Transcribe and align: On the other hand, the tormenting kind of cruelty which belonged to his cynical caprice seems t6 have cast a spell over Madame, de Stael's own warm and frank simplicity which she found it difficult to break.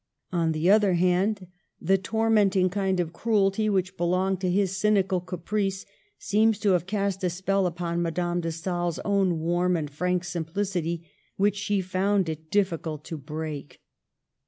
On 0.31 0.51
the 0.51 0.67
other 0.67 0.93
hand, 0.95 1.45
the 1.79 1.95
tormenting 1.95 2.71
kind 2.71 2.99
of 2.99 3.13
cruelty 3.13 3.69
which 3.69 3.97
belonged 3.97 4.41
to 4.41 4.49
his 4.49 4.75
cynical 4.75 5.19
caprice 5.21 5.85
seems 6.17 6.59
t6 6.59 6.71
have 6.71 6.85
cast 6.87 7.23
a 7.23 7.29
spell 7.29 7.67
over 7.67 7.95
Madame, 7.97 8.41
de 8.41 8.51
Stael's 8.51 8.97
own 9.05 9.37
warm 9.39 9.75
and 9.77 9.91
frank 9.91 10.23
simplicity 10.23 11.07
which 11.37 11.55
she 11.55 11.81
found 11.81 12.29
it 12.29 12.49
difficult 12.49 13.03
to 13.05 13.15
break. 13.15 13.79